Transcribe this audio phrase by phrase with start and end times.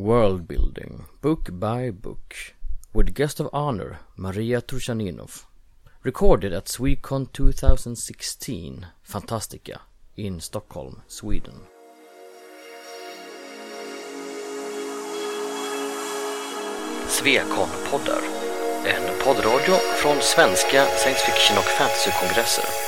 [0.00, 2.34] World Building, Book by Book,
[2.94, 5.44] with guest of honor Maria Turchaninov.
[6.02, 9.80] Recorded at Swecon 2016, Fantastica,
[10.16, 11.66] in Stockholm, Sweden.
[17.06, 18.22] Swecon-poddar.
[18.86, 22.79] En poddradio från svenska science fiction och fantasykongresser.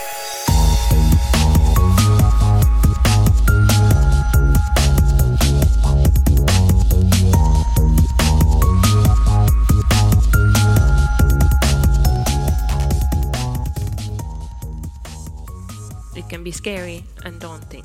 [16.62, 17.84] Scary and daunting.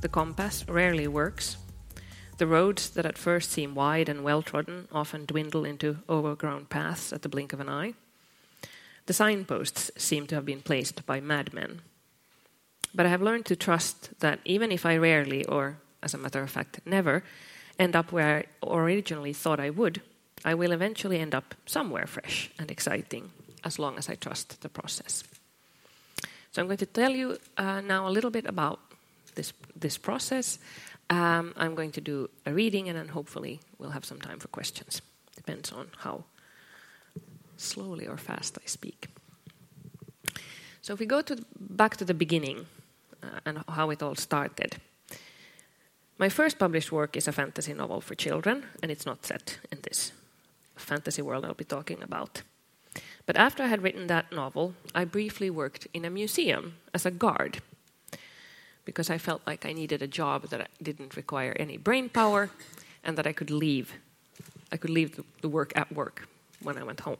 [0.00, 1.56] The compass rarely works.
[2.38, 7.12] The roads that at first seem wide and well trodden often dwindle into overgrown paths
[7.12, 7.94] at the blink of an eye.
[9.06, 11.80] The signposts seem to have been placed by madmen.
[12.94, 16.44] But I have learned to trust that even if I rarely, or as a matter
[16.44, 17.24] of fact, never,
[17.76, 20.00] end up where I originally thought I would,
[20.44, 23.32] I will eventually end up somewhere fresh and exciting
[23.64, 25.24] as long as I trust the process.
[26.52, 28.80] So I'm going to tell you uh, now a little bit about
[29.34, 30.58] this, this process.
[31.08, 34.48] Um, I'm going to do a reading and then hopefully we'll have some time for
[34.48, 35.02] questions.
[35.36, 36.24] Depends on how
[37.56, 39.08] slowly or fast I speak.
[40.82, 42.66] So if we go to the, back to the beginning
[43.22, 44.76] uh, and how it all started.
[46.18, 49.78] My first published work is a fantasy novel for children, and it's not set in
[49.82, 50.12] this
[50.76, 52.42] fantasy world I'll be talking about.
[53.26, 57.10] But after I had written that novel, I briefly worked in a museum as a
[57.10, 57.60] guard
[58.84, 62.50] because I felt like I needed a job that didn't require any brain power
[63.04, 63.94] and that I could leave.
[64.72, 66.28] I could leave the work at work
[66.62, 67.18] when I went home.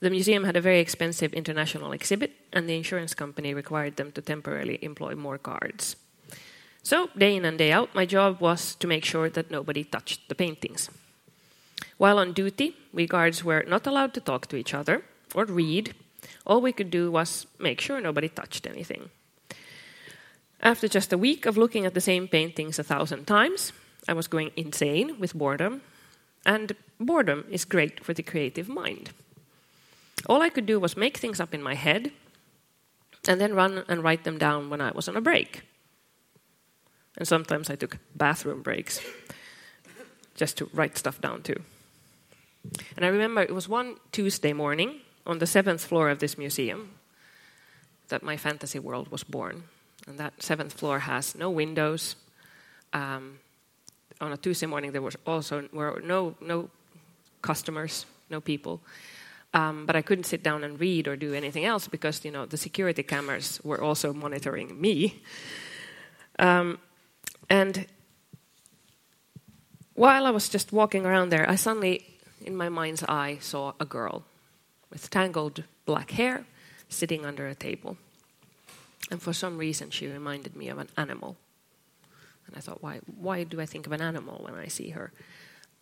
[0.00, 4.20] The museum had a very expensive international exhibit, and the insurance company required them to
[4.20, 5.96] temporarily employ more guards.
[6.82, 10.28] So, day in and day out, my job was to make sure that nobody touched
[10.28, 10.90] the paintings.
[11.96, 15.94] While on duty, we guards were not allowed to talk to each other or read.
[16.46, 19.10] All we could do was make sure nobody touched anything.
[20.60, 23.72] After just a week of looking at the same paintings a thousand times,
[24.08, 25.82] I was going insane with boredom,
[26.46, 29.10] and boredom is great for the creative mind.
[30.26, 32.12] All I could do was make things up in my head
[33.28, 35.62] and then run and write them down when I was on a break.
[37.16, 39.00] And sometimes I took bathroom breaks
[40.34, 41.60] just to write stuff down too.
[42.96, 46.90] And I remember it was one Tuesday morning on the seventh floor of this museum
[48.08, 49.64] that my fantasy world was born.
[50.06, 52.16] And that seventh floor has no windows.
[52.92, 53.38] Um,
[54.20, 56.68] on a Tuesday morning, there was also were no no
[57.42, 58.80] customers, no people.
[59.54, 62.46] Um, but I couldn't sit down and read or do anything else because you know
[62.46, 65.22] the security cameras were also monitoring me.
[66.38, 66.78] Um,
[67.48, 67.86] and
[69.94, 72.04] while I was just walking around there, I suddenly,
[72.44, 74.24] in my mind's eye, saw a girl
[74.90, 76.44] with tangled black hair
[76.88, 77.96] sitting under a table.
[79.10, 81.36] And for some reason, she reminded me of an animal.
[82.46, 85.12] And I thought, why, why do I think of an animal when I see her?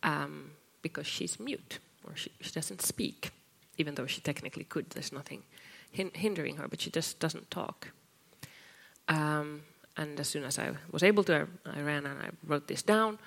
[0.02, 0.52] Um,
[0.82, 3.30] because she's mute, or she, she, doesn't speak,
[3.78, 4.90] even though she technically could.
[4.90, 5.42] There's nothing
[5.90, 7.88] hin hindering her, but she just doesn't talk.
[9.08, 9.62] Um,
[9.96, 12.82] and as soon as I was able to, I, I ran and I wrote this
[12.82, 13.18] down.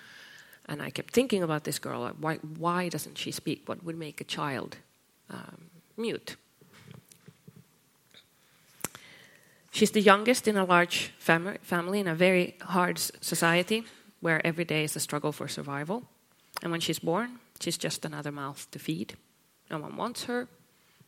[0.67, 2.11] And I kept thinking about this girl.
[2.19, 3.63] Why, why doesn't she speak?
[3.67, 4.77] What would make a child
[5.29, 6.35] um, mute?
[9.71, 13.83] She's the youngest in a large fam family in a very hard society
[14.21, 16.03] where every day is a struggle for survival.
[16.63, 19.17] And when she's born, she's just another mouth to feed.
[19.69, 20.47] No one wants her,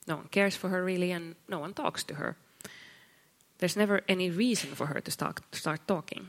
[0.06, 2.36] no one cares for her really, and no one talks to her.
[3.60, 6.28] There's never any reason for her to start, start talking.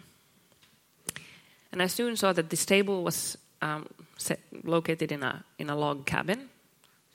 [1.73, 3.87] And I soon saw that this table was um,
[4.17, 6.49] set, located in a, in a log cabin.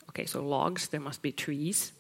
[0.10, 1.92] Okay, so logs, there must be trees.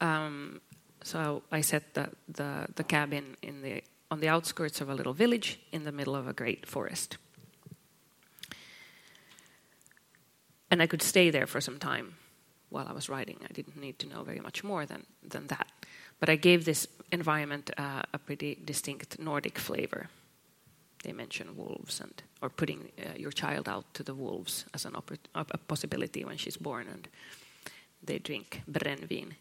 [0.00, 0.60] Um,
[1.02, 5.14] so I set the, the, the cabin in the, on the outskirts of a little
[5.14, 7.16] village in the middle of a great forest.
[10.70, 12.14] And I could stay there for some time
[12.68, 13.38] while I was writing.
[13.48, 15.66] I didn't need to know very much more than, than that.
[16.20, 20.10] But I gave this environment uh, a pretty distinct Nordic flavor.
[21.04, 24.94] They mention wolves and or putting uh, your child out to the wolves as an
[25.34, 27.08] a possibility when she's born, and
[28.02, 29.34] they drink brännvin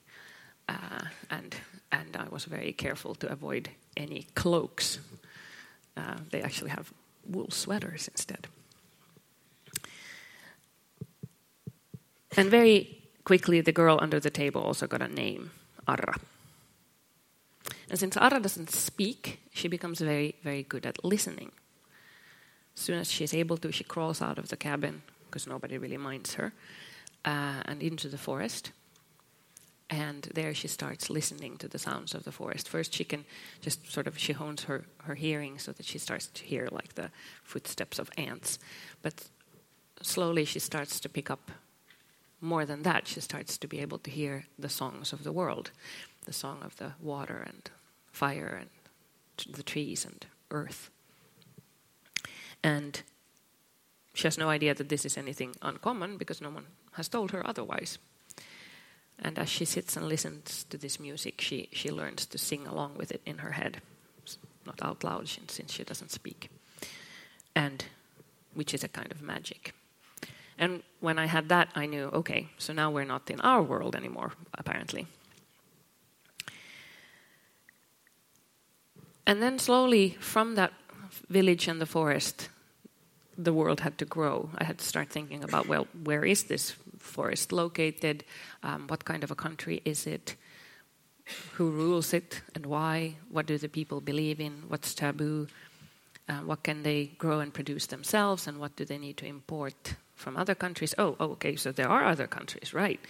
[0.70, 1.56] uh, and
[1.92, 5.00] and I was very careful to avoid any cloaks.
[5.96, 6.92] Uh, they actually have
[7.26, 8.48] wool sweaters instead.
[12.36, 15.52] And very quickly, the girl under the table also got a name,
[15.88, 16.20] Arra.
[17.90, 21.52] And since Arra doesn't speak, she becomes very, very good at listening.
[22.76, 25.98] As soon as she's able to, she crawls out of the cabin because nobody really
[25.98, 26.54] minds her
[27.26, 28.72] uh, and into the forest.
[29.90, 32.68] And there she starts listening to the sounds of the forest.
[32.68, 33.26] First, she can
[33.62, 36.96] just sort of she hones her, her hearing so that she starts to hear like
[36.96, 37.10] the
[37.44, 38.60] footsteps of ants.
[39.02, 39.30] But
[40.02, 41.52] slowly she starts to pick up
[42.42, 43.08] more than that.
[43.08, 45.72] She starts to be able to hear the songs of the world,
[46.28, 47.72] the song of the water and
[48.12, 50.92] fire and the trees and earth.
[52.62, 53.02] And
[54.14, 57.48] she has no idea that this is anything uncommon because no one has told her
[57.48, 57.98] otherwise.
[59.20, 62.98] And as she sits and listens to this music, she, she learns to sing along
[62.98, 63.82] with it in her head,
[64.66, 66.50] not out loud since she doesn't speak,
[67.56, 67.86] and
[68.54, 69.74] which is a kind of magic.
[70.58, 73.96] And when I had that, I knew, okay, so now we're not in our world
[73.96, 75.08] anymore, apparently.
[79.28, 80.72] And then slowly, from that
[81.30, 82.48] village and the forest,
[83.38, 84.50] the world had to grow.
[84.58, 88.24] I had to start thinking about, well, where is this forest located?
[88.64, 90.36] Um, what kind of a country is it?
[91.56, 93.18] Who rules it and why?
[93.30, 94.64] What do the people believe in?
[94.70, 95.48] What's taboo?
[96.30, 98.48] Uh, what can they grow and produce themselves?
[98.48, 100.96] And what do they need to import from other countries?
[100.98, 103.02] Oh, oh okay, so there are other countries, right?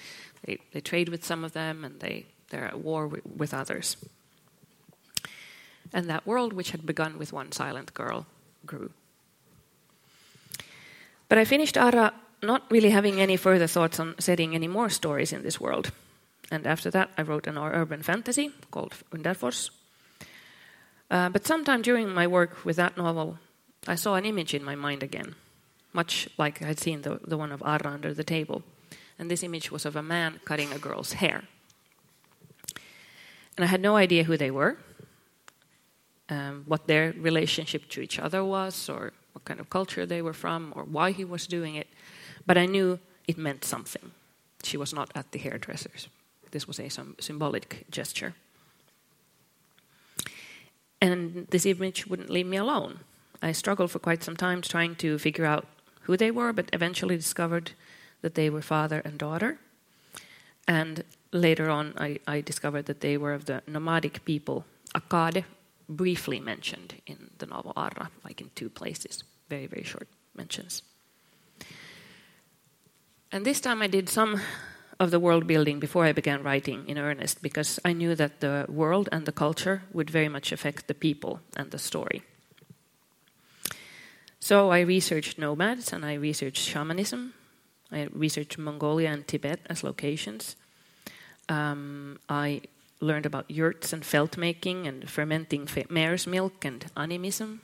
[0.46, 3.98] They, they trade with some of them and they, they're at war with, with others.
[5.94, 8.26] And that world, which had begun with one silent girl,
[8.66, 8.92] grew.
[11.30, 15.34] But I finished Arra not really having any further thoughts on setting any more stories
[15.34, 15.92] in this world.
[16.52, 19.70] And after that, I wrote an urban fantasy called Underfors.
[21.10, 23.38] Uh, but sometime during my work with that novel,
[23.88, 25.36] I saw an image in my mind again,
[25.94, 28.64] much like I'd seen the, the one of Arra under the table.
[29.20, 31.44] And this image was of a man cutting a girl's hair.
[33.56, 34.78] And I had no idea who they were,
[36.30, 40.34] um, what their relationship to each other was, or what kind of culture they were
[40.34, 41.88] from, or why he was doing it.
[42.46, 44.12] But I knew it meant something.
[44.64, 46.08] She was not at the hairdresser's.
[46.52, 46.90] This was a
[47.20, 48.34] symbolic gesture.
[51.02, 53.00] And this image wouldn't leave me alone.
[53.42, 55.68] I struggled for quite some time trying to figure out
[56.02, 57.72] who they were, but eventually discovered
[58.22, 59.60] that they were father and daughter.
[60.68, 64.66] And later on, I, I discovered that they were of the nomadic people,
[64.96, 65.44] Akade,
[65.90, 70.84] briefly mentioned in the novel Arra, like in two places, very, very short mentions.
[73.32, 74.42] And this time I did some
[75.00, 78.66] of the world building before I began writing in earnest because I knew that the
[78.68, 82.24] world and the culture would very much affect the people and the story.
[84.40, 87.34] So I researched nomads and I researched shamanism.
[87.92, 90.56] I researched Mongolia and Tibet as locations.
[91.50, 92.62] Um, I
[93.00, 97.62] learned about yurts and felt making and fermenting mare's milk and animism.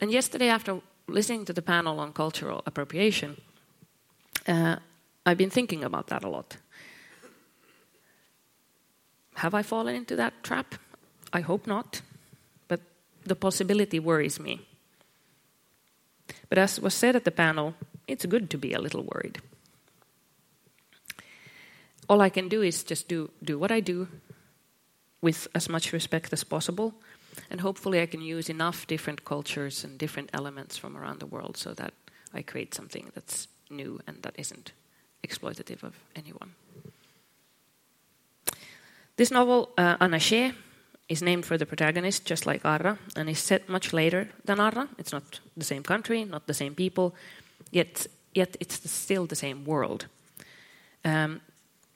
[0.00, 3.36] And yesterday, after listening to the panel on cultural appropriation,
[4.48, 4.76] uh,
[5.26, 6.56] I've been thinking about that a lot.
[9.34, 10.74] Have I fallen into that trap?
[11.32, 12.02] I hope not,
[12.68, 12.80] but
[13.24, 14.60] the possibility worries me.
[16.48, 17.74] But as was said at the panel,
[18.06, 19.40] it's good to be a little worried.
[22.10, 24.08] All I can do is just do, do what I do
[25.22, 26.92] with as much respect as possible,
[27.50, 31.56] and hopefully I can use enough different cultures and different elements from around the world
[31.56, 31.94] so that
[32.34, 34.72] I create something that's new and that isn't
[35.22, 36.50] exploitative of anyone.
[39.16, 40.54] This novel, uh, Anaché,
[41.08, 44.88] is named for the protagonist, just like Arra, and is set much later than Arra.
[44.98, 47.14] It's not the same country, not the same people,
[47.70, 50.06] yet, yet it's still the same world,
[51.04, 51.40] um,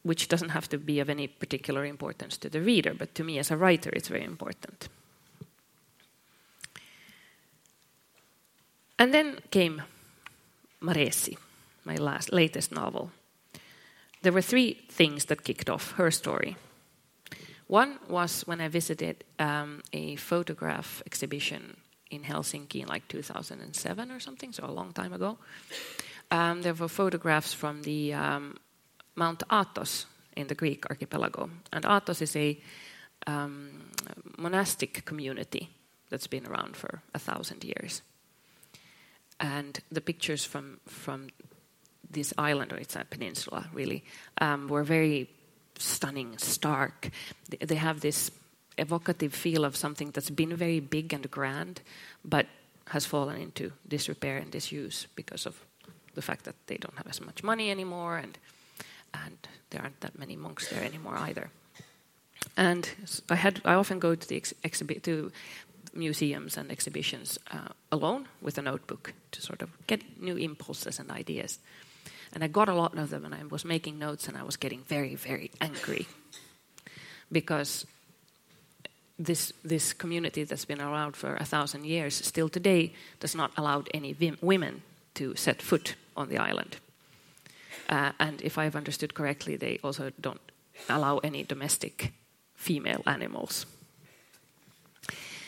[0.05, 3.39] which doesn't have to be of any particular importance to the reader, but to me
[3.39, 4.89] as a writer, it's very important.
[8.97, 9.83] And then came
[10.81, 11.37] Maresi
[11.85, 13.11] my last latest novel,
[14.23, 16.57] there were three things that kicked off her story.
[17.67, 21.77] One was when I visited um, a photograph exhibition
[22.11, 25.39] in Helsinki in like 2007 or something, so a long time ago.
[26.31, 28.57] Um, there were photographs from the um,
[29.17, 30.07] Mount Athos
[30.37, 31.51] in the Greek archipelago.
[31.73, 32.59] And Athos is a
[33.27, 33.91] um,
[34.39, 35.71] monastic community
[36.11, 38.03] that's been around for a thousand years.
[39.41, 41.29] And the pictures from, from
[42.11, 44.05] this island, or it's a peninsula really,
[44.41, 45.29] um, were very
[45.79, 47.11] stunning, stark.
[47.61, 48.31] They, have this
[48.79, 51.81] evocative feel of something that's been very big and grand,
[52.25, 52.47] but
[52.89, 55.59] has fallen into disrepair and disuse because of
[56.15, 58.39] the fact that they don't have as much money anymore, and
[59.25, 59.39] and
[59.71, 61.51] there aren't that many monks there anymore either.
[62.57, 62.89] And
[63.31, 64.55] I had I often go to the ex-
[65.03, 65.33] to
[65.95, 71.11] museums and exhibitions uh, alone with a notebook to sort of get new impulses and
[71.11, 71.59] ideas.
[72.33, 74.57] And I got a lot of them, and I was making notes, and I was
[74.57, 76.07] getting very, very angry
[77.31, 77.87] because
[79.19, 83.85] this this community that's been around for a thousand years still today does not allow
[83.95, 84.83] any women
[85.15, 86.77] to set foot on the island.
[87.89, 90.41] Uh, and if I've understood correctly, they also don't
[90.89, 92.13] allow any domestic
[92.55, 93.67] female animals.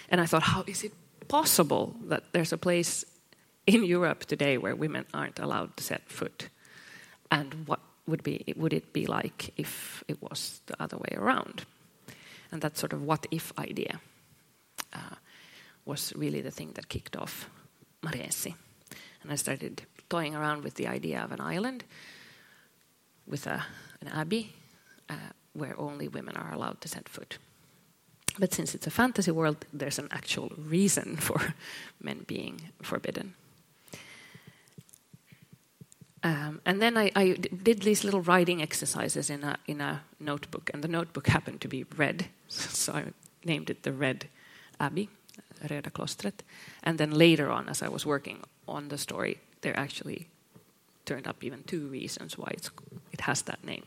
[0.08, 0.92] And I thought, how is it
[1.28, 3.04] possible that there's a place
[3.66, 6.48] in Europe today where women aren't allowed to set foot?
[7.30, 11.64] And what would be would it be like if it was the other way around?
[12.52, 14.00] And that sort of what if idea
[14.92, 15.16] uh,
[15.84, 17.50] was really the thing that kicked off
[18.02, 18.54] Maresi.
[19.22, 21.82] And I started toying around with the idea of an island
[23.26, 23.64] with a,
[24.00, 24.52] an abbey
[25.08, 27.38] uh, where only women are allowed to set foot.
[28.38, 31.54] But since it's a fantasy world, there's an actual reason for
[32.00, 33.34] men being forbidden.
[36.22, 40.70] Um, and then I, I, did these little writing exercises in a, in a notebook,
[40.74, 43.04] and the notebook happened to be red, so I
[43.44, 44.26] named it the Red
[44.80, 45.08] Abbey,
[45.62, 46.42] Röda Klostret.
[46.82, 50.26] And then later on, as I was working on the story, there actually
[51.04, 52.52] turned up even two reasons why
[53.16, 53.86] it has that name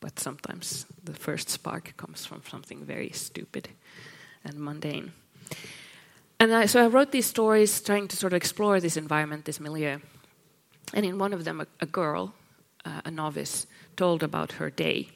[0.00, 3.68] but sometimes the first spark comes from something very stupid
[4.44, 5.12] and mundane.
[6.38, 9.58] And I, so I wrote these stories trying to sort of explore this environment, this
[9.58, 9.98] milieu.
[10.92, 12.34] And in one of them, a, a girl,
[12.84, 13.66] uh, a novice,
[13.96, 15.08] told about her day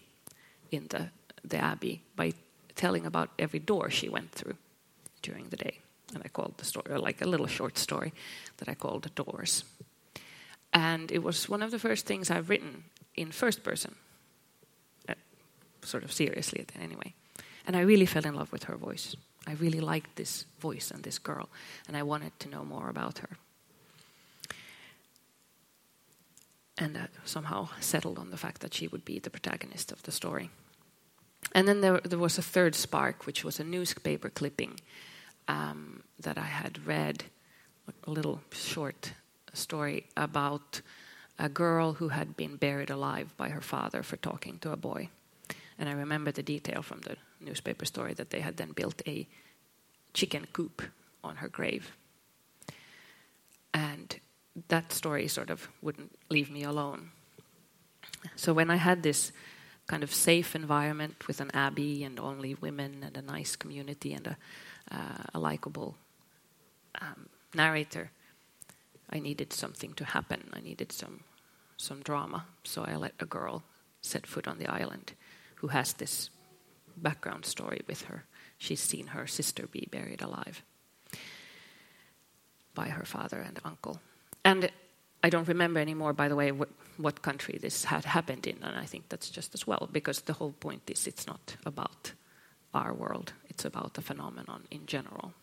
[0.71, 1.11] in the,
[1.45, 2.33] the abbey by
[2.75, 4.57] telling about every door she went through
[5.23, 5.79] during the day.
[6.15, 8.12] And I called the story, like a little short story
[8.57, 9.62] that I called Doors.
[10.73, 12.85] And it was one of the first things I've written
[13.17, 13.95] in first person
[15.85, 17.14] sort of seriously anyway.
[17.67, 19.17] And I really fell in love with her voice.
[19.47, 21.49] I really liked this voice and this girl,
[21.88, 23.31] and I wanted to know more about her.
[26.79, 30.12] And uh, somehow settled on the fact that she would be the protagonist of the
[30.12, 30.50] story.
[31.52, 34.81] And then there, there was a third spark, which was a newspaper clipping
[35.49, 37.25] um, that I had read,
[38.07, 39.12] a little short
[39.52, 40.81] story about
[41.40, 45.09] a girl who had been buried alive by her father for talking to a boy.
[45.78, 49.26] And I remember the detail from the newspaper story that they had then built a
[50.12, 50.82] chicken coop
[51.25, 51.92] on her grave.
[53.73, 54.20] And
[54.68, 57.11] that story sort of wouldn't leave me alone.
[58.37, 59.32] So when I had this
[59.87, 64.26] kind of safe environment with an abbey and only women and a nice community and
[64.26, 64.37] a,
[64.92, 65.97] uh, a likable
[67.00, 68.11] um, narrator,
[69.09, 70.50] I needed something to happen.
[70.52, 71.20] I needed some
[71.80, 72.44] some drama.
[72.64, 73.62] So I let a girl
[74.02, 75.12] set foot on the island
[75.56, 76.30] who has this
[76.96, 78.25] background story with her.
[78.58, 80.62] She's seen her sister be buried alive
[82.75, 84.00] by her father and uncle.
[84.44, 84.70] And
[85.22, 88.76] I don't remember anymore, by the way, what, what country this had happened in, and
[88.76, 92.12] I think that's just as well, because the whole point is it's not about
[92.72, 95.34] our world, it's about the phenomenon in general.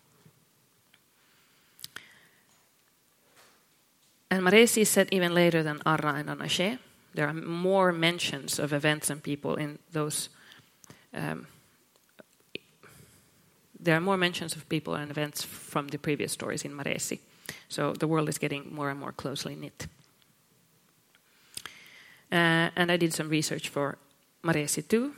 [4.30, 6.80] And Maresi said even later than Arra and Anache,
[7.14, 10.30] there are more mentions of events and people in those.
[11.14, 11.48] Um,
[13.80, 17.20] there are more mentions of people and events from the previous stories in Maresi.
[17.70, 19.88] So the world is getting more and more closely knit.
[22.32, 23.98] Uh, and I did some research for
[24.44, 25.14] Maresi too.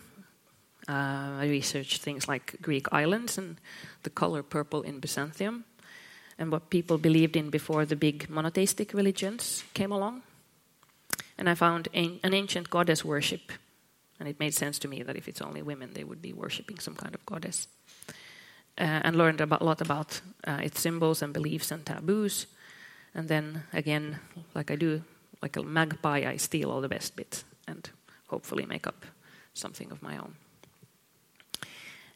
[0.87, 3.57] Uh, I researched things like Greek islands and
[4.03, 5.65] the color purple in Byzantium,
[6.39, 10.23] and what people believed in before the big monotheistic religions came along
[11.39, 13.53] and I found an ancient goddess worship.
[14.19, 16.79] And it made sense to me that if it's only women, they would be worshipping
[16.79, 17.69] some kind of goddess.
[18.77, 22.45] Uh, and learned a lot about uh, its symbols and beliefs and taboos.
[23.15, 24.19] And then again,
[24.53, 25.01] like I do,
[25.41, 27.89] like a magpie, I steal all the best bits and
[28.27, 29.05] hopefully make up
[29.53, 30.35] something of my own.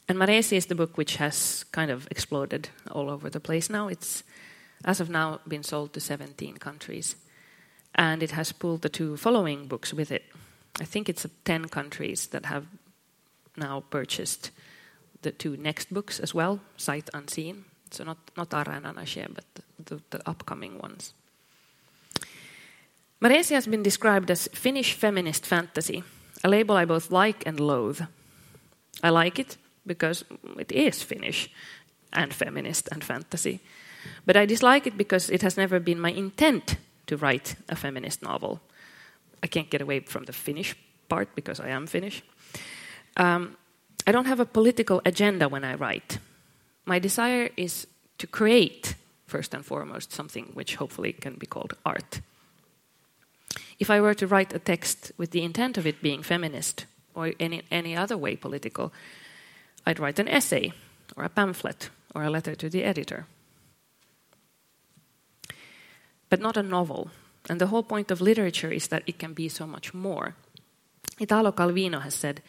[0.08, 3.88] And Maresi is the book which has kind of exploded all over the place now.
[3.88, 4.22] It's,
[4.84, 7.16] as of now, been sold to 17 countries
[7.94, 10.24] and it has pulled the two following books with it.
[10.80, 12.66] I think it's 10 countries that have
[13.56, 14.50] now purchased
[15.22, 17.64] the two next books as well, Sight Unseen.
[17.90, 21.14] So not, not Arra and Anache, but the, the, the upcoming ones.
[23.22, 26.02] Maresi has been described as Finnish feminist fantasy,
[26.42, 28.02] a label I both like and loathe.
[29.02, 29.56] I like it
[29.86, 30.24] because
[30.58, 31.50] it is Finnish
[32.12, 33.60] and feminist and fantasy.
[34.26, 36.76] But I dislike it because it has never been my intent
[37.06, 38.60] to write a feminist novel.
[39.42, 40.76] I can't get away from the Finnish
[41.08, 42.22] part because I am Finnish.
[43.16, 43.56] Um,
[44.06, 46.18] I don't have a political agenda when I write.
[46.86, 47.86] my desire is
[48.18, 48.94] to create,
[49.26, 52.20] first and foremost, something which hopefully can be called art.
[53.78, 57.32] If I were to write a text with the intent of it being feminist or
[57.40, 58.92] any, any other way political,
[59.86, 60.72] I'd write an essay
[61.16, 63.26] or a pamphlet or a letter to the editor.
[66.28, 67.10] But not a novel.
[67.48, 70.34] And the whole point of literature is that it can be so much more.
[71.20, 72.42] Italo Calvino has said,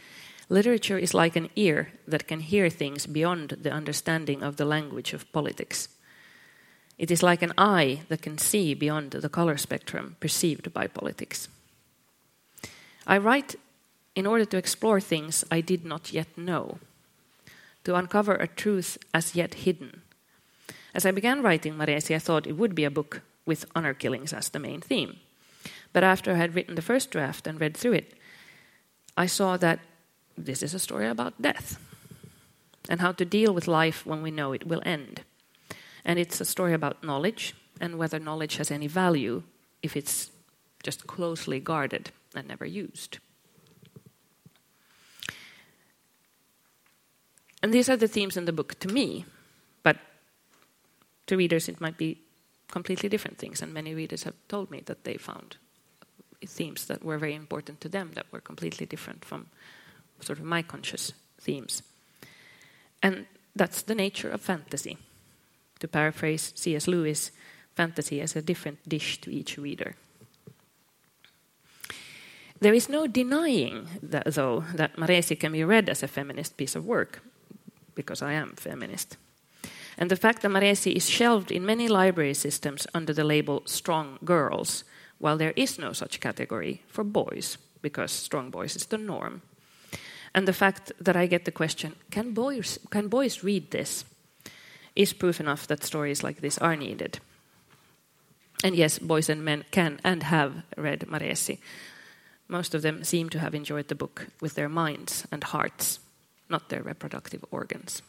[0.47, 5.13] Literature is like an ear that can hear things beyond the understanding of the language
[5.13, 5.89] of politics.
[6.97, 11.49] It is like an eye that can see beyond the color spectrum perceived by politics.
[13.07, 13.55] I write
[14.15, 16.79] in order to explore things I did not yet know,
[17.85, 20.01] to uncover a truth as yet hidden.
[20.93, 24.33] As I began writing Maresi, I thought it would be a book with honor killings
[24.33, 25.17] as the main theme.
[25.93, 28.13] But after I had written the first draft and read through it,
[29.17, 29.79] I saw that
[30.37, 31.79] this is a story about death
[32.89, 35.21] and how to deal with life when we know it will end.
[36.03, 39.43] And it's a story about knowledge and whether knowledge has any value
[39.81, 40.31] if it's
[40.83, 43.19] just closely guarded and never used.
[47.65, 49.25] And these are the themes in the book to me,
[49.81, 49.97] but
[51.25, 52.19] to readers it might be
[52.69, 53.59] completely different things.
[53.59, 55.57] And many readers have told me that they found
[56.45, 59.47] themes that were very important to them that were completely different from
[60.19, 61.81] sort of my conscious themes.
[63.01, 64.99] And that's the nature of fantasy.
[65.79, 66.87] To paraphrase C.S.
[66.87, 67.31] Lewis,
[67.73, 69.95] fantasy is a different dish to each reader.
[72.59, 76.75] There is no denying, that, though, that Maresi can be read as a feminist piece
[76.75, 77.23] of work,
[77.95, 79.17] because I am feminist.
[79.97, 84.19] And the fact that Maresi is shelved in many library systems under the label strong
[84.23, 84.83] girls,
[85.17, 89.41] while there is no such category for boys, because strong boys is the norm.
[90.33, 94.03] And the fact that I get the question, can boys, can boys read this?
[94.95, 97.19] is proof enough that stories like this are needed.
[98.63, 101.59] And yes, boys and men can and have read Maresi.
[102.47, 105.99] Most of them seem to have enjoyed the book with their minds and hearts,
[106.49, 108.01] not their reproductive organs.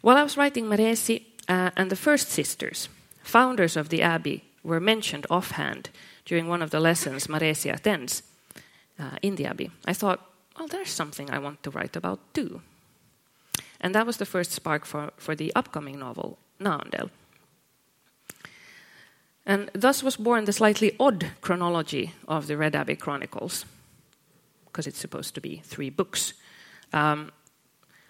[0.00, 2.88] While I was writing Maresi uh, and the first sisters,
[3.22, 5.90] founders of the abbey, were mentioned offhand
[6.24, 8.22] during one of the lessons Maresi attends
[8.98, 10.20] uh, in the abbey, I thought,
[10.58, 12.60] well, there's something I want to write about too.
[13.80, 17.10] And that was the first spark for, for the upcoming novel, Naondel.
[19.46, 23.66] And thus was born the slightly odd chronology of the Red Abbey Chronicles,
[24.74, 26.34] because it's supposed to be three books,
[26.92, 27.30] um,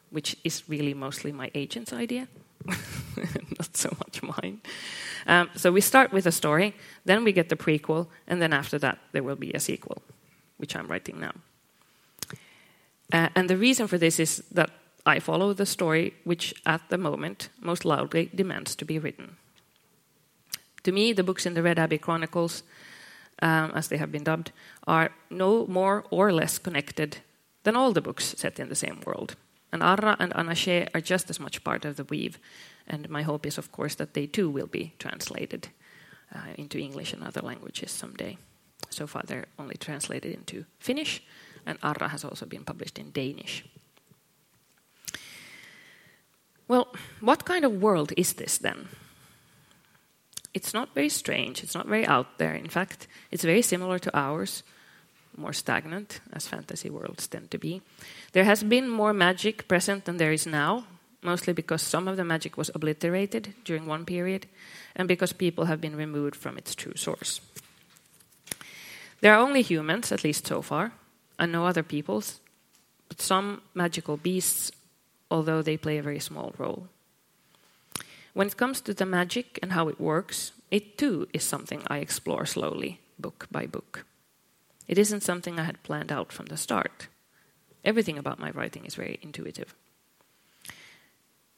[0.08, 2.26] which is really mostly my agent's idea,
[2.66, 4.62] not so much mine.
[5.26, 6.74] Um, so we start with a story,
[7.04, 10.00] then we get the prequel, and then after that there will be a sequel,
[10.56, 11.32] which I'm writing now.
[13.12, 14.70] Uh, and the reason for this is that
[15.04, 19.36] I follow the story which, at the moment, most loudly demands to be written.
[20.84, 22.62] To me, the books in the Red Abbey Chronicles,
[23.44, 24.52] um, as they have been dubbed,
[24.86, 27.18] are no more or less connected
[27.62, 29.36] than all the books set in the same world.
[29.70, 32.38] And Arra and Anaché are just as much part of the weave.
[32.86, 35.68] And my hope is, of course, that they too will be translated
[36.34, 38.38] uh, into English and other languages someday.
[38.90, 41.22] So far, they're only translated into Finnish,
[41.66, 43.64] and Arra has also been published in Danish.
[46.68, 46.86] Well,
[47.20, 48.88] what kind of world is this then?
[50.54, 52.54] It's not very strange, it's not very out there.
[52.54, 54.62] In fact, it's very similar to ours,
[55.36, 57.82] more stagnant, as fantasy worlds tend to be.
[58.32, 60.86] There has been more magic present than there is now,
[61.22, 64.46] mostly because some of the magic was obliterated during one period,
[64.94, 67.40] and because people have been removed from its true source.
[69.20, 70.92] There are only humans, at least so far,
[71.38, 72.40] and no other peoples,
[73.08, 74.70] but some magical beasts
[75.30, 76.88] although they play a very small role.
[78.34, 81.98] When it comes to the magic and how it works, it too is something I
[81.98, 84.04] explore slowly, book by book.
[84.88, 87.06] It isn't something I had planned out from the start.
[87.84, 89.74] Everything about my writing is very intuitive.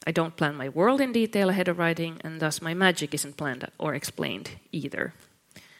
[0.05, 3.37] I don't plan my world in detail ahead of writing, and thus my magic isn't
[3.37, 5.13] planned or explained either.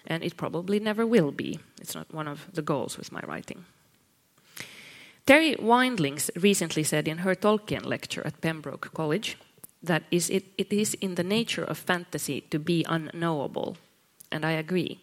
[0.07, 1.59] And it probably never will be.
[1.79, 3.65] It's not one of the goals with my writing.
[5.27, 9.37] Terri Windlings recently said in her Tolkien lecture at Pembroke College
[9.83, 13.77] that is it, it is in the nature of fantasy to be unknowable,
[14.31, 14.99] and I agree.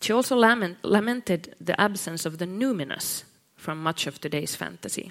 [0.00, 3.24] She also lament, lamented the absence of the numinous
[3.56, 5.10] from much of today's fantasy.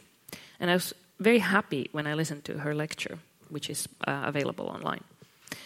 [0.59, 3.17] And I was very happy when I listened to her lecture,
[3.49, 5.03] which is uh, available online,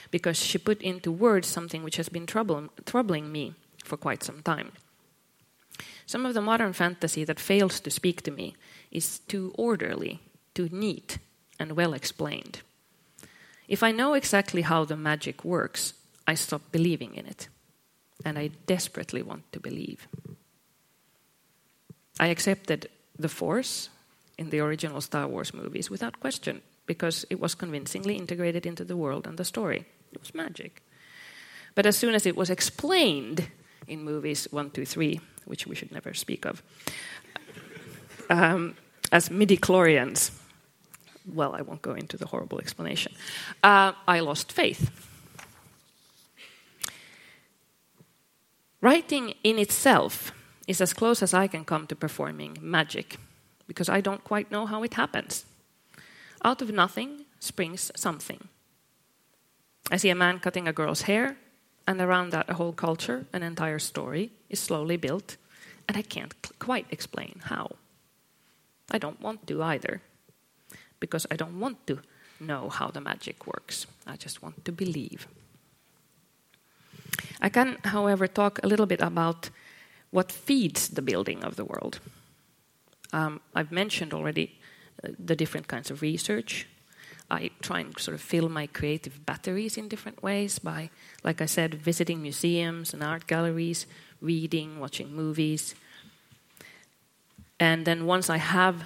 [0.10, 4.42] because she put into words something which has been trouble, troubling me for quite some
[4.42, 4.72] time.
[6.06, 8.56] Some of the modern fantasy that fails to speak to me
[8.90, 10.20] is too orderly,
[10.56, 11.20] too neat
[11.60, 12.62] and well explained.
[13.70, 15.94] If I know exactly how the magic works,
[16.28, 17.48] I stop believing in it.
[18.26, 20.08] And I desperately want to believe.
[22.20, 23.90] I accepted the Force
[24.38, 28.98] in the original Star Wars movies without question because it was convincingly integrated into the
[28.98, 29.86] world and the story.
[30.12, 30.82] It was magic.
[31.76, 33.48] But as soon as it was explained
[33.88, 36.64] in movies one, two, three, which we should never speak of,
[38.30, 38.76] um,
[39.12, 40.32] as midi-chlorians,
[41.36, 43.14] well, I won't go into the horrible explanation,
[43.64, 44.92] uh, I lost faith.
[48.82, 50.32] Writing in itself
[50.68, 53.18] is as close as I can come to performing magic,
[53.68, 55.46] because I don't quite know how it happens.
[56.46, 58.48] Out of nothing springs something.
[59.92, 61.36] I see a man cutting a girl's hair,
[61.88, 65.38] and around that, a whole culture, an entire story is slowly built,
[65.88, 67.72] and I can't quite explain how.
[68.92, 70.02] I don't want to either,
[71.00, 72.00] because I don't want to
[72.40, 73.86] know how the magic works.
[74.08, 75.28] I just want to believe.
[77.42, 79.50] I can, however, talk a little bit about
[80.12, 82.00] what feeds the building of the world.
[83.14, 84.60] Um, I've mentioned already
[85.04, 86.68] uh, the different kinds of research.
[87.32, 90.90] I try and sort of fill my creative batteries in different ways by,
[91.24, 93.86] like I said, visiting museums and art galleries,
[94.22, 95.76] reading, watching movies.
[97.60, 98.84] And then once I have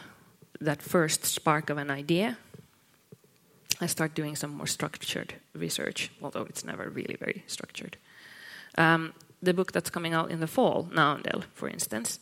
[0.63, 2.37] that first spark of an idea,
[3.81, 7.97] I start doing some more structured research, although it's never really very structured.
[8.77, 12.19] Um, the book that's coming out in the fall, Naondel, for instance,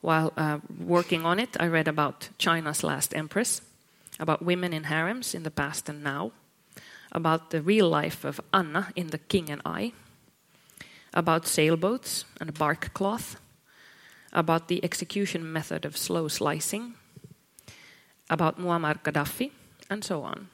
[0.00, 3.62] while uh, working on it, I read about China's last empress,
[4.20, 6.32] about women in harems in the past and now,
[7.10, 9.92] about the real life of Anna in The King and I,
[11.14, 13.40] about sailboats and bark cloth,
[14.32, 16.94] about the execution method of slow slicing,
[18.30, 19.50] about Muammar Gaddafi,
[19.90, 20.48] and so on.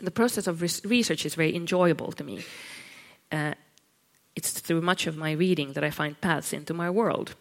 [0.00, 2.44] The process of research is very enjoyable to me.
[3.30, 3.54] Uh,
[4.34, 7.34] it's through much of my reading that I find paths into my world.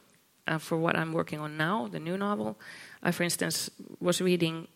[0.48, 2.58] Uh, for what I'm working on now, the new novel,
[3.04, 4.68] I, for instance, was reading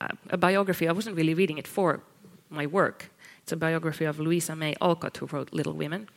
[0.00, 0.88] a, a biography.
[0.88, 2.00] I wasn't really reading it for
[2.48, 3.10] my work.
[3.42, 6.08] It's a biography of Louisa May Alcott, who wrote Little Women.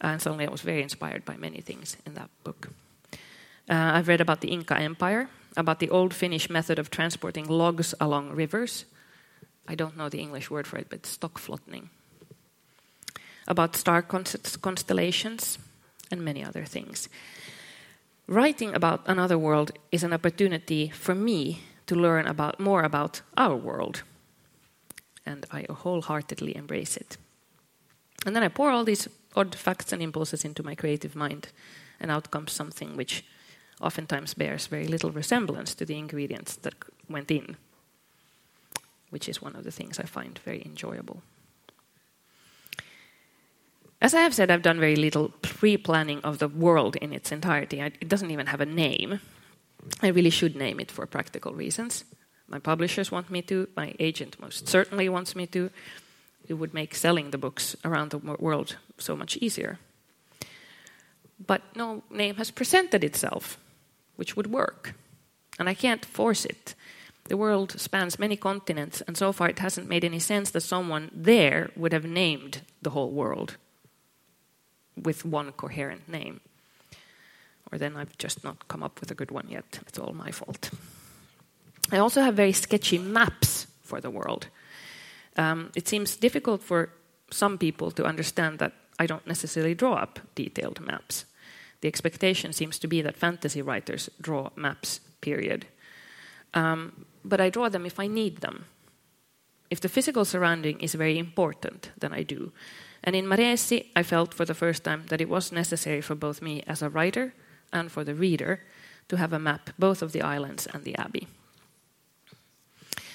[0.00, 2.68] And suddenly I was very inspired by many things in that book.
[3.68, 7.94] Uh, I've read about the Inca Empire, about the old Finnish method of transporting logs
[8.00, 8.84] along rivers.
[9.66, 11.88] I don't know the English word for it, but stockflottning
[13.48, 15.58] about star constellations,
[16.10, 17.08] and many other things.
[18.26, 23.56] Writing about another world is an opportunity for me to learn about more about our
[23.56, 24.02] world,
[25.24, 27.16] and I wholeheartedly embrace it.
[28.26, 31.48] And then I pour all these odd facts and impulses into my creative mind,
[31.98, 33.24] and out comes something which
[33.80, 36.74] oftentimes bears very little resemblance to the ingredients that
[37.08, 37.56] went in,
[39.10, 41.22] which is one of the things I find very enjoyable.
[44.00, 47.32] As I have said, I've done very little pre planning of the world in its
[47.32, 47.80] entirety.
[47.80, 49.20] It doesn't even have a name.
[50.02, 52.04] I really should name it for practical reasons.
[52.48, 55.70] My publishers want me to, my agent most certainly wants me to.
[56.46, 59.78] It would make selling the books around the world so much easier.
[61.44, 63.58] But no name has presented itself,
[64.18, 64.94] which would work.
[65.58, 66.74] And I can't force it.
[67.28, 71.10] The world spans many continents, and so far it hasn't made any sense that someone
[71.14, 73.56] there would have named the whole world
[74.96, 76.40] with one coherent name.
[77.70, 79.78] Or then I've just not come up with a good one yet.
[79.86, 80.70] It's all my fault.
[81.92, 84.48] I also have very sketchy maps for the world.
[85.36, 86.90] Um, it seems difficult for
[87.30, 91.24] some people to understand that I don't necessarily draw up detailed maps.
[91.80, 95.66] The expectation seems to be that fantasy writers draw maps, period.
[96.54, 98.64] Um, but I draw them if I need them.
[99.70, 102.52] If the physical surrounding is very important, then I do.
[103.04, 106.42] And in Maresi, I felt for the first time that it was necessary for both
[106.42, 107.34] me as a writer
[107.72, 108.60] and for the reader
[109.08, 111.28] to have a map both of the islands and the abbey.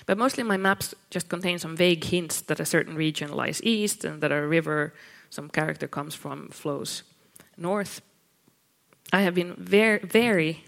[0.05, 4.03] But mostly my maps just contain some vague hints that a certain region lies east
[4.03, 4.93] and that a river
[5.29, 7.03] some character comes from flows
[7.57, 8.01] north.
[9.13, 10.63] I have been very, very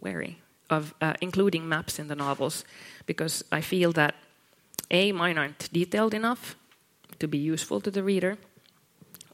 [0.00, 0.38] wary
[0.70, 2.64] of uh, including maps in the novels
[3.04, 4.14] because I feel that
[4.90, 6.56] A, mine aren't detailed enough
[7.18, 8.38] to be useful to the reader,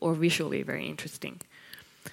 [0.00, 1.40] or visually very interesting.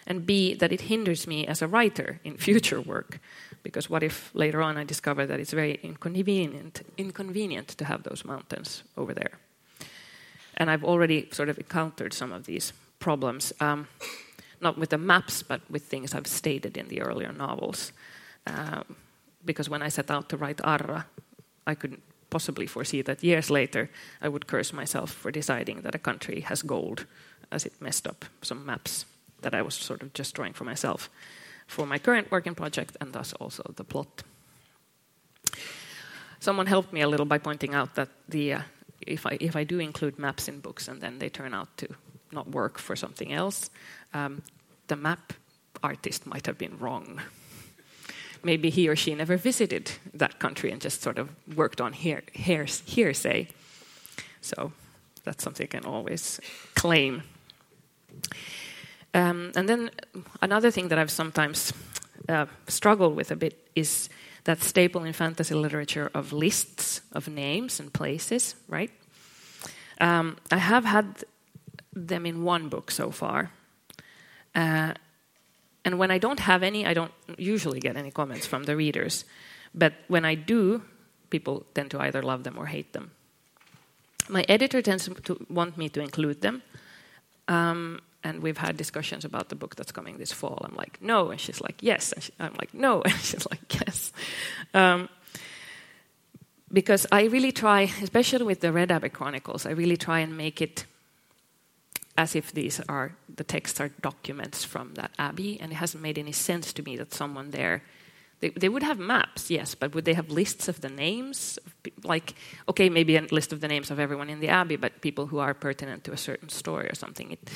[0.06, 3.20] And B, that it hinders me as a writer in future work,
[3.64, 8.24] because what if later on I discover that it's very inconvenient, inconvenient to have those
[8.24, 9.40] mountains over there?
[10.56, 13.88] And I've already sort of encountered some of these problems, um,
[14.64, 17.92] not with the maps, but with things I've stated in the earlier novels.
[18.48, 18.96] Um,
[19.46, 21.06] because when I set out to write Arra,
[21.68, 23.90] I couldn't possibly foresee that years later
[24.22, 27.06] I would curse myself for deciding that a country has gold,
[27.52, 29.06] as it messed up some maps
[29.42, 31.10] that I was sort of just drawing for myself
[31.68, 34.24] for my current working project and thus also the plot.
[36.40, 38.62] Someone helped me a little by pointing out that the, uh,
[39.02, 41.88] if, I, if I do include maps in books and then they turn out to
[42.34, 43.70] not work for something else,
[44.14, 44.42] um,
[44.88, 45.34] the map
[45.82, 47.22] artist might have been wrong.
[48.44, 52.24] Maybe he or she never visited that country and just sort of worked on hear,
[52.34, 53.48] hear, hearsay.
[54.42, 54.74] So
[55.24, 56.42] that's something I can always
[56.76, 57.24] claim.
[59.14, 59.92] Um, and then
[60.42, 61.74] another thing that I've sometimes
[62.28, 64.10] uh, struggled with a bit is
[64.44, 68.92] that staple in fantasy literature of lists of names and places, right?
[70.02, 71.24] Um, I have had
[71.96, 73.52] them in one book so far.
[74.56, 74.94] Uh,
[75.86, 79.26] and when I don't have any, I don't usually get any comments from the readers.
[79.74, 80.84] But when I do,
[81.30, 83.12] people tend to either love them or hate them.
[84.30, 86.62] My editor tends to want me to include them.
[87.48, 90.62] Um, and we've had discussions about the book that's coming this fall.
[90.64, 93.74] I'm like, no, and she's like, yes, and she, I'm like, no, and she's like,
[93.74, 94.14] yes,
[94.74, 95.10] um,
[96.72, 100.62] because I really try, especially with the Red Abbey Chronicles, I really try and make
[100.62, 100.86] it
[102.18, 106.18] as if these are the texts are documents from that abbey, and it hasn't made
[106.18, 107.84] any sense to me that someone there.
[108.40, 111.58] They, they would have maps, yes, but would they have lists of the names?
[112.04, 112.36] Like,
[112.68, 115.40] okay, maybe a list of the names of everyone in the abbey, but people who
[115.40, 117.32] are pertinent to a certain story or something.
[117.32, 117.50] It,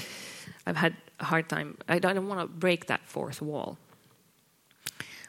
[0.66, 1.78] I've had a hard time.
[1.90, 3.78] I don't want to break that fourth wall.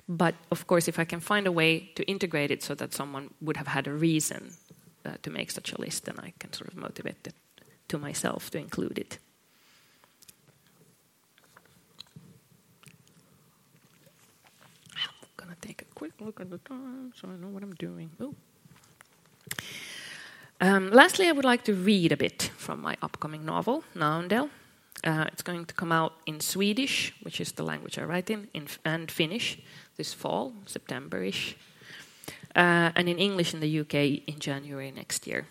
[0.09, 3.31] But of course, if I can find a way to integrate it so that someone
[3.41, 4.53] would have had a reason
[5.05, 7.35] uh, to make such a list, then I can sort of motivate it
[7.89, 9.19] to myself to include it.
[14.95, 17.75] I'm going to take a quick look at the time so I know what I'm
[17.75, 18.11] doing.
[20.61, 24.51] Um, lastly, I would like to read a bit from my upcoming novel, Naondel.
[25.05, 28.49] Uh, it's going to come out in Swedish, which is the language I write in,
[28.53, 29.59] in and Finnish
[29.97, 31.57] this fall, September-ish,
[32.57, 33.95] uh, and in English in the UK
[34.27, 35.47] in January next year.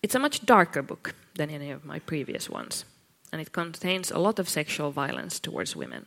[0.00, 2.84] It's a much darker book than any of my previous ones,
[3.32, 6.06] and it contains a lot of sexual violence towards women.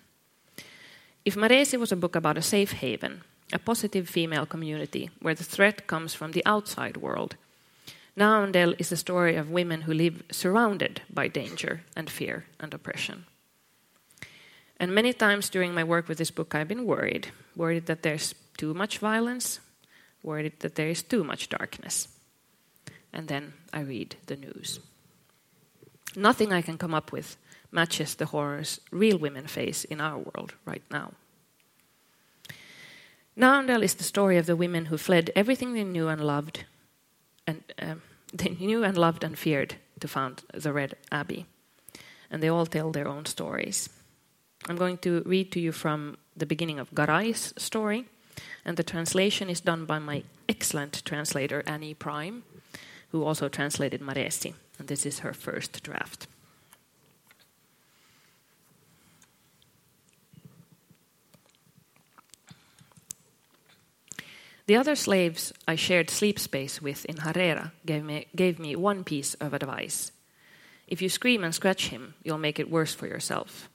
[1.25, 5.43] If Maresi was a book about a safe haven, a positive female community where the
[5.43, 7.35] threat comes from the outside world,
[8.17, 13.25] Naondel is a story of women who live surrounded by danger and fear and oppression.
[14.79, 18.33] And many times during my work with this book, I've been worried worried that there's
[18.57, 19.59] too much violence,
[20.23, 22.07] worried that there is too much darkness.
[23.13, 24.79] And then I read the news.
[26.15, 27.37] Nothing I can come up with
[27.71, 31.13] matches the horrors real women face in our world right now.
[33.37, 36.65] Naondel is the story of the women who fled everything they knew and loved
[37.47, 38.01] and um,
[38.33, 41.45] they knew and loved and feared to found the Red Abbey.
[42.29, 43.89] And they all tell their own stories.
[44.67, 48.05] I'm going to read to you from the beginning of Garai's story,
[48.63, 52.43] and the translation is done by my excellent translator, Annie Prime,
[53.11, 56.27] who also translated Maresi, and this is her first draft.
[64.67, 69.03] The other slaves I shared sleep space with in Harera gave me, gave me one
[69.03, 70.13] piece of advice.
[70.87, 73.69] If you scream and scratch him, you'll make it worse for yourself.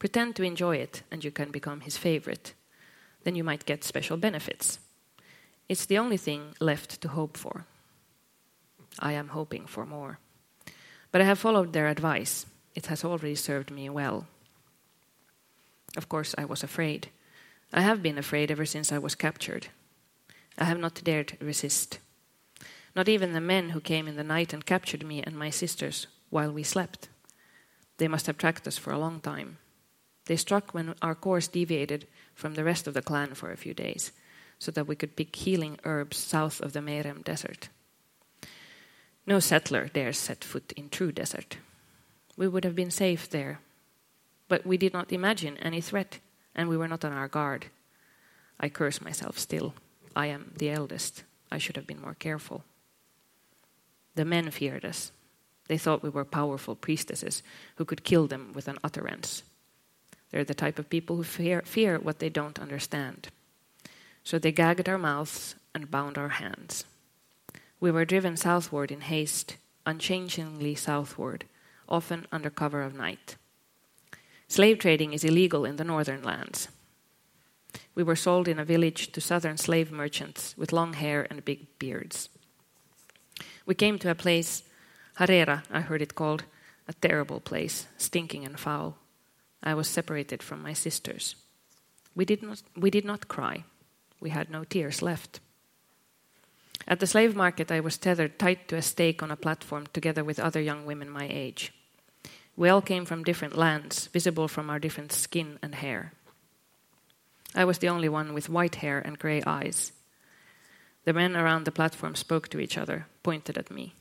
[0.00, 2.54] Pretend to enjoy it, and you can become his favorite.
[3.22, 4.80] Then you might get special benefits.
[5.68, 7.66] It's the only thing left to hope for.
[8.98, 10.18] I am hoping for more.
[11.12, 12.46] But I have followed their advice.
[12.74, 14.26] It has already served me well.
[15.96, 17.08] Of course, I was afraid.
[17.72, 19.68] I have been afraid ever since I was captured.
[20.58, 21.98] I have not dared resist.
[22.94, 26.06] Not even the men who came in the night and captured me and my sisters
[26.28, 27.08] while we slept.
[27.98, 29.58] They must have tracked us for a long time.
[30.26, 33.74] They struck when our course deviated from the rest of the clan for a few
[33.74, 34.12] days,
[34.58, 37.68] so that we could pick healing herbs south of the Merem desert.
[39.26, 41.58] No settler dares set foot in true desert.
[42.36, 43.60] We would have been safe there,
[44.48, 46.18] but we did not imagine any threat,
[46.54, 47.66] and we were not on our guard.
[48.58, 49.74] I curse myself still.
[50.16, 51.24] I am the eldest.
[51.50, 52.64] I should have been more careful.
[54.14, 55.12] The men feared us.
[55.68, 57.42] They thought we were powerful priestesses
[57.76, 59.44] who could kill them with an utterance.
[60.30, 63.28] They're the type of people who fear, fear what they don't understand.
[64.24, 66.84] So they gagged our mouths and bound our hands.
[67.80, 71.46] We were driven southward in haste, unchangingly southward,
[71.88, 73.36] often under cover of night.
[74.48, 76.68] Slave trading is illegal in the northern lands.
[77.94, 81.78] We were sold in a village to southern slave merchants with long hair and big
[81.78, 82.28] beards.
[83.64, 84.62] We came to a place,
[85.18, 86.44] Harera, I heard it called,
[86.88, 88.98] a terrible place, stinking and foul.
[89.62, 91.36] I was separated from my sisters.
[92.14, 93.64] We did not, we did not cry.
[94.20, 95.40] We had no tears left.
[96.88, 100.24] At the slave market, I was tethered tight to a stake on a platform together
[100.24, 101.72] with other young women my age.
[102.56, 106.12] We all came from different lands, visible from our different skin and hair.
[107.54, 109.92] I was the only one with white hair and grey eyes.
[111.04, 113.94] The men around the platform spoke to each other, pointed at me.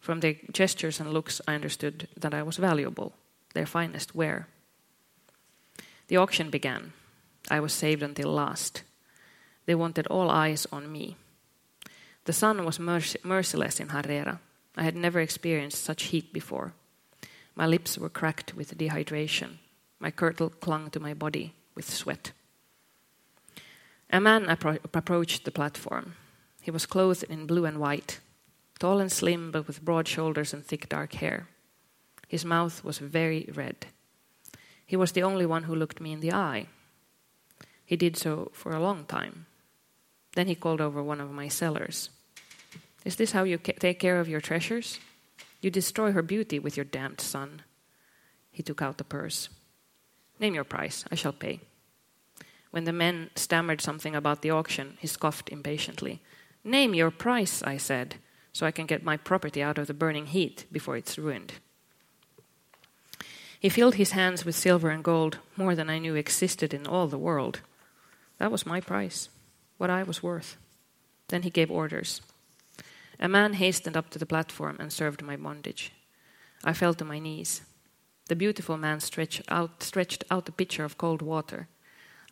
[0.00, 3.12] From their gestures and looks, I understood that I was valuable,
[3.54, 4.48] their finest ware.
[6.08, 6.92] The auction began.
[7.50, 8.82] I was saved until last.
[9.66, 11.16] They wanted all eyes on me.
[12.24, 14.38] The sun was merciless in Harera.
[14.76, 16.72] I had never experienced such heat before.
[17.54, 19.58] My lips were cracked with dehydration.
[19.98, 22.32] My kirtle clung to my body with sweat.
[24.10, 26.14] A man appro- approached the platform.
[26.60, 28.20] He was clothed in blue and white,
[28.78, 31.48] tall and slim, but with broad shoulders and thick dark hair.
[32.28, 33.86] His mouth was very red.
[34.86, 36.66] He was the only one who looked me in the eye.
[37.84, 39.46] He did so for a long time.
[40.34, 42.10] Then he called over one of my sellers.
[43.04, 44.98] Is this how you ca- take care of your treasures?
[45.60, 47.62] You destroy her beauty with your damned sun.
[48.50, 49.48] He took out the purse.
[50.38, 51.60] Name your price, I shall pay.
[52.70, 56.20] When the men stammered something about the auction, he scoffed impatiently.
[56.64, 58.16] Name your price, I said,
[58.52, 61.54] so I can get my property out of the burning heat before it's ruined.
[63.60, 67.06] He filled his hands with silver and gold, more than I knew existed in all
[67.06, 67.60] the world.
[68.38, 69.28] That was my price,
[69.82, 70.56] what I was worth.
[71.26, 72.20] Then he gave orders.
[73.18, 75.90] A man hastened up to the platform and served my bondage.
[76.62, 77.62] I fell to my knees.
[78.28, 81.66] The beautiful man stretched out, stretched out a pitcher of cold water.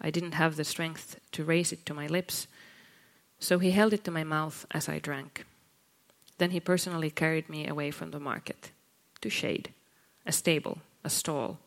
[0.01, 2.47] I didn't have the strength to raise it to my lips,
[3.41, 5.45] so he held it to my mouth as I drank.
[6.39, 8.71] Then he personally carried me away from the market
[9.23, 9.75] to shade,
[10.25, 11.59] a stable, a stall.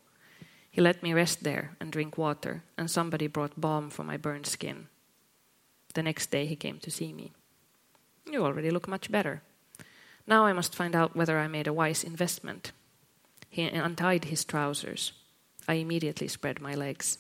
[0.72, 4.48] He let me rest there and drink water, and somebody brought balm for my burned
[4.48, 4.88] skin.
[5.94, 7.32] The next day he came to see me.
[8.30, 9.42] You already look much better.
[10.26, 12.72] Now I must find out whether I made a wise investment.
[13.50, 15.14] He untied his trousers.
[15.68, 17.18] I immediately spread my legs.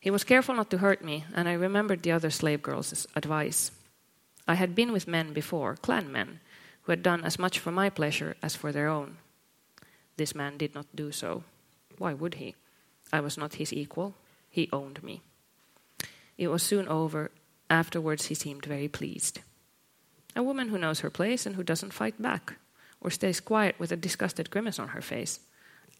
[0.00, 3.72] He was careful not to hurt me, and I remembered the other slave girl's advice.
[4.46, 6.40] I had been with men before, clan men,
[6.82, 9.18] who had done as much for my pleasure as for their own.
[10.16, 11.42] This man did not do so.
[11.98, 12.54] Why would he?
[13.12, 14.14] I was not his equal.
[14.48, 15.22] He owned me.
[16.38, 17.30] It was soon over.
[17.70, 19.40] Afterwards, he seemed very pleased.
[20.34, 22.54] A woman who knows her place and who doesn't fight back,
[23.00, 25.40] or stays quiet with a disgusted grimace on her face.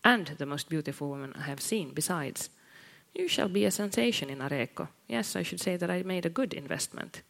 [0.04, 2.50] And the most beautiful woman I have seen, besides.
[3.14, 4.88] You shall be a sensation in Areco.
[5.08, 7.22] Yes, I should say that I made a good investment.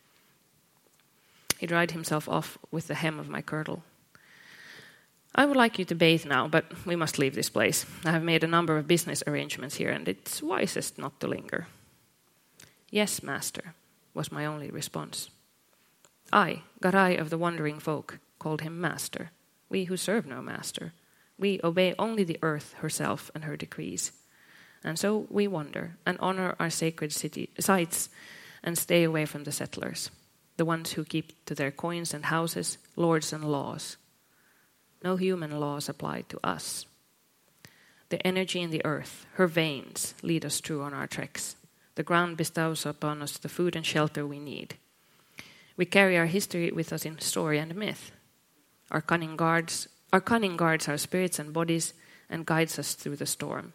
[1.59, 3.83] He dried himself off with the hem of my kirtle.
[5.35, 7.87] I would like you to bathe now, but we must leave this place.
[8.05, 11.67] I have made a number of business arrangements here, and it's wisest not to linger.
[12.91, 13.75] Yes, master,
[14.15, 15.31] was my only response.
[16.33, 19.31] I, Garai of the wandering folk, called him master.
[19.69, 20.93] We who serve no master.
[21.39, 24.13] We obey only the earth herself and her decrees.
[24.85, 28.09] And so we wander and honor our sacred city, sites
[28.63, 30.11] and stay away from the settlers,
[30.57, 33.97] the ones who keep to their coins and houses, lords and laws.
[35.03, 36.87] No human laws apply to us.
[38.09, 41.56] The energy in the earth, her veins, lead us true on our treks.
[41.97, 44.77] The ground bestows upon us the food and shelter we need.
[45.77, 48.13] We carry our history with us in story and myth.
[48.91, 51.95] Our cunning guards, our cunning guards our spirits and bodies
[52.31, 53.73] and guides us through the storm.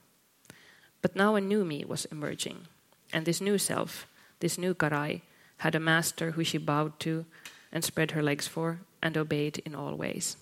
[1.01, 2.67] But now a new me was emerging,
[3.11, 4.07] and this new self,
[4.39, 5.21] this new Garai,
[5.57, 7.25] had a master who she bowed to
[7.71, 10.37] and spread her legs for and obeyed in all ways.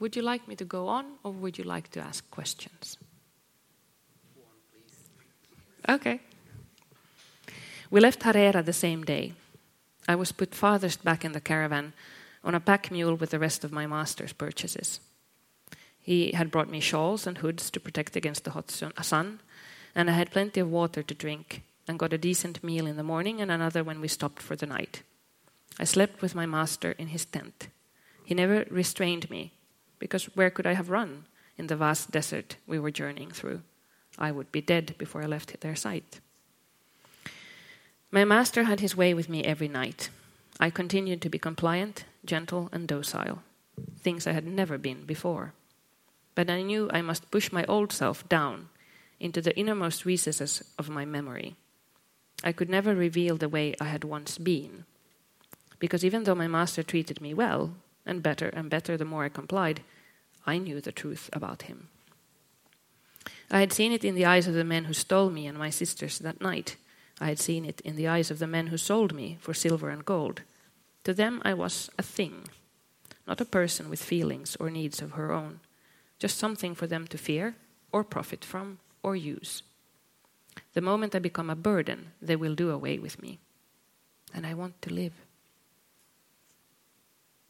[0.00, 2.96] Would you like me to go on, or would you like to ask questions?
[5.88, 6.20] Okay.
[7.90, 9.32] We left Harera the same day.
[10.06, 11.94] I was put farthest back in the caravan
[12.44, 15.00] on a pack mule with the rest of my master's purchases.
[16.00, 19.40] He had brought me shawls and hoods to protect against the hot sun,
[19.94, 23.02] and I had plenty of water to drink and got a decent meal in the
[23.02, 25.02] morning and another when we stopped for the night.
[25.78, 27.68] I slept with my master in his tent.
[28.24, 29.52] He never restrained me,
[29.98, 31.24] because where could I have run
[31.56, 33.62] in the vast desert we were journeying through?
[34.18, 36.20] I would be dead before I left their sight.
[38.10, 40.10] My master had his way with me every night.
[40.58, 43.42] I continued to be compliant, gentle, and docile,
[44.00, 45.52] things I had never been before
[46.38, 48.68] but I knew I must push my old self down
[49.18, 51.56] into the innermost recesses of my memory.
[52.44, 54.84] I could never reveal the way I had once been.
[55.80, 57.74] Because even though my master treated me well,
[58.06, 59.82] and better and better the more I complied,
[60.46, 61.88] I knew the truth about him.
[63.50, 65.70] I had seen it in the eyes of the men who stole me and my
[65.70, 66.76] sisters that night.
[67.20, 69.88] I had seen it in the eyes of the men who sold me for silver
[69.88, 70.42] and gold.
[71.04, 72.48] To them I was a thing,
[73.26, 75.60] not a person with feelings or needs of her own,
[76.18, 77.56] just something for them to fear
[77.90, 79.62] or profit from or use.
[80.74, 83.38] The moment I become a burden, they will do away with me.
[84.34, 85.14] And I want to live.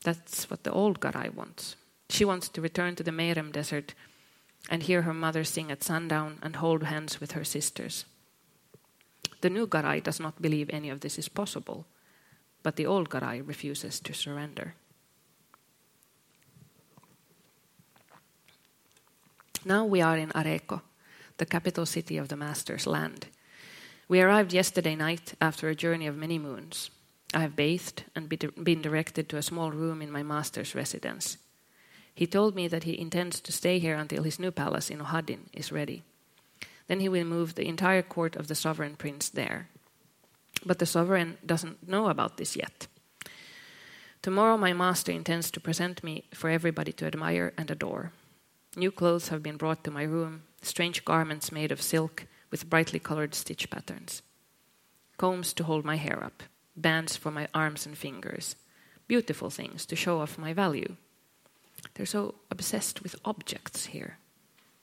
[0.04, 1.76] That's what the old Garai wants.
[2.08, 3.94] She wants to return to the Merem desert
[4.68, 8.04] and hear her mother sing at sundown and hold hands with her sisters.
[9.40, 11.86] The new Garai does not believe any of this is possible,
[12.62, 14.74] but the old Garai refuses to surrender.
[19.64, 20.82] Now we are in Areko,
[21.36, 23.26] the capital city of the Master's land.
[24.08, 26.90] We arrived yesterday night after a journey of many moons.
[27.34, 31.36] I have bathed and been directed to a small room in my master's residence.
[32.18, 35.42] He told me that he intends to stay here until his new palace in Ohaddin
[35.52, 36.02] is ready.
[36.88, 39.68] Then he will move the entire court of the sovereign prince there.
[40.66, 42.88] But the sovereign doesn't know about this yet.
[44.20, 48.10] Tomorrow, my master intends to present me for everybody to admire and adore.
[48.74, 52.98] New clothes have been brought to my room, strange garments made of silk with brightly
[52.98, 54.22] colored stitch patterns,
[55.18, 56.42] combs to hold my hair up,
[56.76, 58.56] bands for my arms and fingers,
[59.06, 60.96] beautiful things to show off my value.
[61.94, 64.18] They're so obsessed with objects here.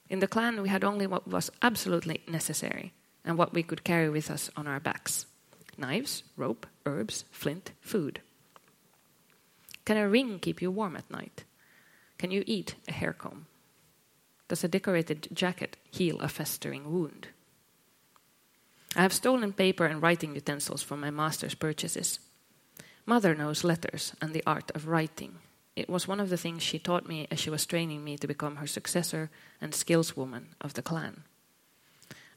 [0.09, 2.93] In the clan, we had only what was absolutely necessary
[3.23, 5.25] and what we could carry with us on our backs
[5.77, 8.21] knives, rope, herbs, flint, food.
[9.83, 11.43] Can a ring keep you warm at night?
[12.17, 13.45] Can you eat a hair comb?
[14.47, 17.27] Does a decorated jacket heal a festering wound?
[18.95, 22.19] I have stolen paper and writing utensils from my master's purchases.
[23.05, 25.39] Mother knows letters and the art of writing.
[25.75, 28.27] It was one of the things she taught me as she was training me to
[28.27, 31.23] become her successor and skillswoman of the clan.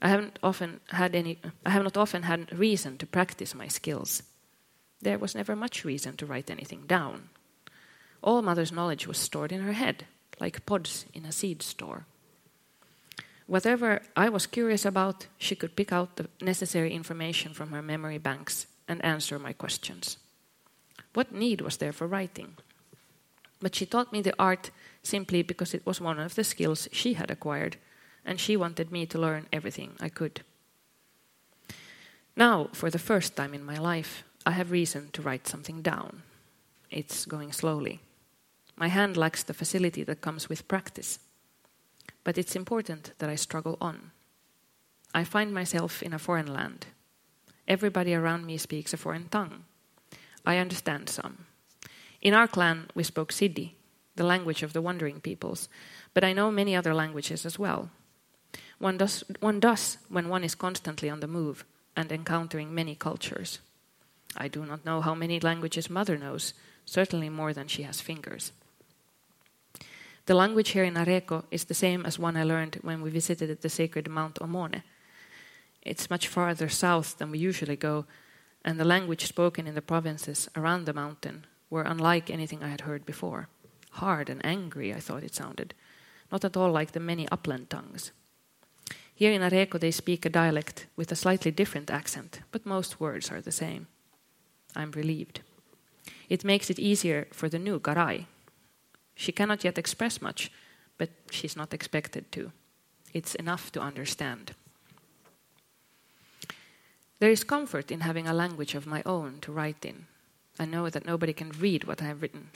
[0.03, 4.23] I haven't often had any I have not often had reason to practice my skills.
[5.01, 7.31] There was never much reason to write anything down.
[8.23, 10.07] All mother's knowledge was stored in her head,
[10.41, 12.07] like pods in a seed store.
[13.47, 18.19] Whatever I was curious about, she could pick out the necessary information from her memory
[18.19, 20.19] banks and answer my questions.
[21.15, 22.57] What need was there for writing?
[23.61, 24.71] But she taught me the art
[25.03, 27.77] simply because it was one of the skills she had acquired,
[28.25, 30.43] and she wanted me to learn everything I could.
[32.37, 36.23] Now, for the first time in my life, I have reason to write something down.
[36.91, 38.01] It's going slowly.
[38.77, 41.19] My hand lacks the facility that comes with practice.
[42.23, 44.13] But it's important that I struggle on.
[45.13, 46.87] I find myself in a foreign land.
[47.67, 49.65] Everybody around me speaks a foreign tongue.
[50.47, 51.48] I understand some.
[52.21, 53.75] In our clan, we spoke Siddi,
[54.17, 55.69] the language of the wandering peoples,
[56.15, 57.91] but I know many other languages as well.
[58.79, 61.65] One does, one does when one is constantly on the move
[61.97, 63.61] and encountering many cultures.
[64.37, 66.55] I do not know how many languages Mother knows,
[66.85, 68.53] certainly more than she has fingers.
[70.27, 73.61] The language here in Areco is the same as one I learned when we visited
[73.61, 74.83] the sacred Mount Omone.
[75.83, 78.05] It's much farther south than we usually go,
[78.65, 82.83] and the language spoken in the provinces around the mountain were unlike anything I had
[82.83, 83.49] heard before.
[83.93, 85.75] Hard and angry, I thought it sounded,
[86.31, 88.13] not at all like the many upland tongues.
[89.15, 93.31] Here in Areco, they speak a dialect with a slightly different accent, but most words
[93.31, 93.89] are the same.
[94.77, 95.41] I'm relieved.
[96.29, 98.27] It makes it easier for the new Garai,
[99.19, 100.49] she cannot yet express much,
[100.97, 102.53] but she's not expected to.
[103.13, 104.55] It's enough to understand.
[107.19, 110.07] There is comfort in having a language of my own to write in.
[110.59, 112.51] I know that nobody can read what I have written.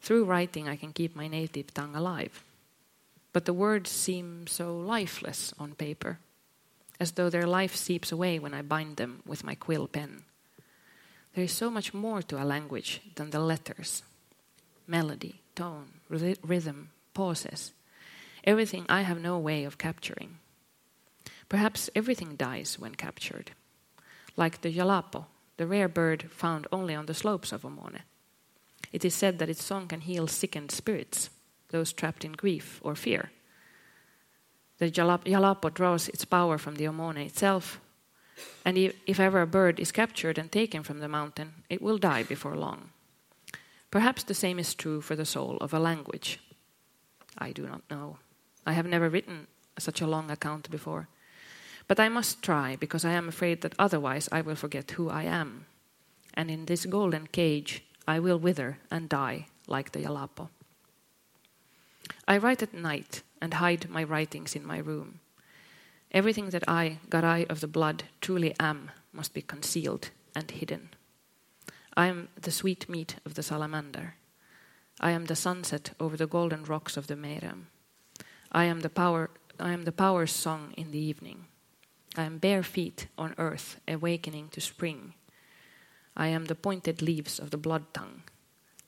[0.00, 2.44] Through writing, I can keep my native tongue alive.
[3.32, 6.18] But the words seem so lifeless on paper,
[7.00, 10.22] as though their life seeps away when I bind them with my quill pen.
[11.34, 14.02] There is so much more to a language than the letters
[14.86, 17.72] melody, tone, rhythm, pauses.
[18.44, 20.36] Everything I have no way of capturing.
[21.48, 23.52] Perhaps everything dies when captured,
[24.36, 25.24] like the jalapo,
[25.56, 28.00] the rare bird found only on the slopes of Omone.
[28.92, 31.30] It is said that its song can heal sickened spirits,
[31.70, 33.30] those trapped in grief or fear.
[34.78, 37.80] The jalapo draws its power from the Omone itself,
[38.64, 42.24] and if ever a bird is captured and taken from the mountain, it will die
[42.24, 42.90] before long.
[43.90, 46.40] Perhaps the same is true for the soul of a language.
[47.38, 48.18] I do not know.
[48.66, 49.46] I have never written
[49.78, 51.08] such a long account before.
[51.86, 55.24] But I must try, because I am afraid that otherwise I will forget who I
[55.24, 55.66] am.
[56.32, 60.48] And in this golden cage I will wither and die like the Yalapo.
[62.26, 65.20] I write at night and hide my writings in my room.
[66.10, 70.90] Everything that I, Garai of the blood, truly am must be concealed and hidden.
[71.96, 74.14] I am the sweet meat of the salamander.
[75.00, 77.66] I am the sunset over the golden rocks of the Merem.
[78.52, 79.30] I am the power
[79.60, 81.46] I am the power's song in the evening.
[82.16, 85.14] I am bare feet on earth awakening to spring.
[86.16, 88.22] I am the pointed leaves of the blood tongue.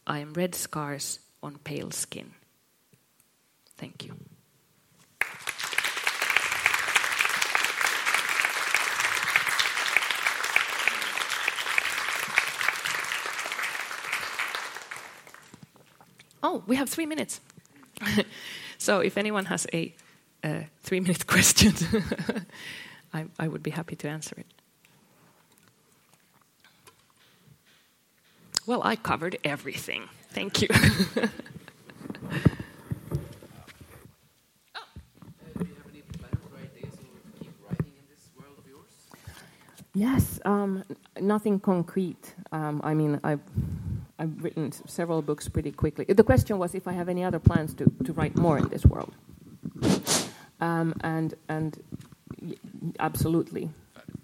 [0.06, 2.34] I am red scars on pale skin.
[3.76, 4.14] Thank you.
[16.42, 17.40] Oh, we have three minutes.
[18.78, 19.92] so if anyone has a,
[20.44, 21.74] a three minute question,
[23.16, 24.46] I, I would be happy to answer it.
[28.66, 30.08] Well, I covered everything.
[30.30, 30.68] Thank you.
[39.96, 40.84] Yes, um,
[41.18, 42.34] nothing concrete.
[42.52, 43.40] Um, I mean, I've,
[44.18, 46.04] I've written several books pretty quickly.
[46.04, 48.84] The question was if I have any other plans to, to write more in this
[48.84, 49.14] world.
[50.60, 51.82] Um, and and
[52.98, 53.70] absolutely,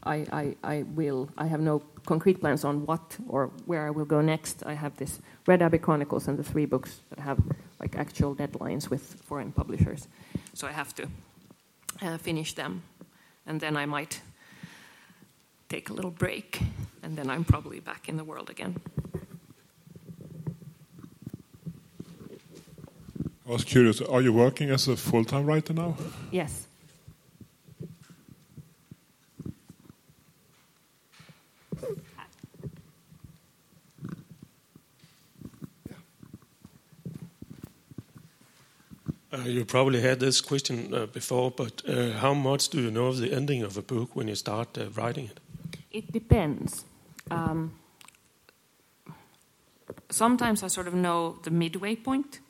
[0.05, 1.29] I, I, I will.
[1.39, 4.63] I have no concrete plans on what or where I will go next.
[4.67, 7.39] I have this Red Abbey Chronicles and the three books that have
[7.81, 10.09] like actual deadlines with foreign publishers.
[10.55, 11.09] So I have to
[12.03, 12.83] uh, finish them,
[13.47, 14.21] and then I might
[15.69, 16.61] take a little break,
[17.03, 18.81] and then I'm probably back in the world again.
[23.49, 25.97] I was curious, are you working as a full time writer now?
[26.31, 26.67] Yes.
[39.45, 43.19] You probably had this question uh, before, but uh, how much do you know of
[43.19, 45.41] the ending of a book when you start uh, writing it?
[45.91, 46.85] It depends.
[47.31, 47.73] Um,
[50.11, 52.41] sometimes I sort of know the midway point,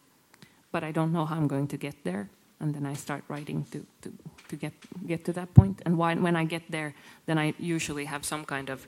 [0.71, 2.29] but I don't know how I'm going to get there.
[2.61, 4.13] And then I start writing to, to,
[4.49, 4.73] to get,
[5.07, 5.83] get to that point.
[5.85, 6.95] And when, when I get there,
[7.27, 8.87] then I usually have some kind of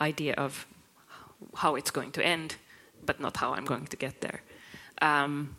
[0.00, 0.66] idea of
[1.54, 2.56] how it's going to end,
[3.04, 4.42] but not how I'm going to get there.
[5.00, 5.56] Um,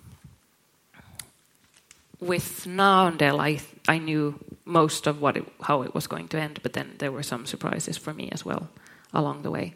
[2.20, 6.59] with Naondel, I I knew most of what it, how it was going to end,
[6.63, 8.70] but then there were some surprises for me as well
[9.13, 9.76] along the way.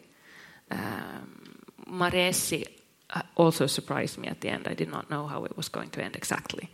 [0.69, 2.65] Um, Maresi
[3.09, 4.67] uh, also surprised me at the end.
[4.67, 6.69] I did not know how it was going to end exactly.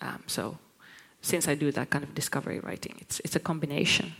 [0.00, 0.58] Um, so,
[1.20, 4.14] since I do that kind of discovery writing, it's it's a combination.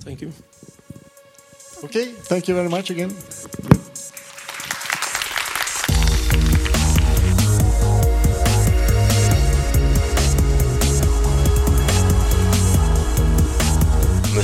[0.00, 0.32] Thank you.
[1.84, 3.10] Okay, thank you very much again.